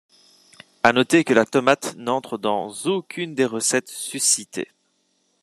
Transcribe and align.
À 0.81 0.93
noter 0.93 1.23
que 1.23 1.35
la 1.35 1.45
tomate 1.45 1.93
n'entre 1.95 2.39
dans 2.39 2.71
aucunes 2.87 3.35
des 3.35 3.45
recettes 3.45 3.89
sus-citées. 3.89 4.71